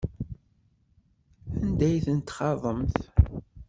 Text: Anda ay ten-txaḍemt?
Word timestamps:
Anda 1.63 1.85
ay 1.89 1.97
ten-txaḍemt? 2.05 2.95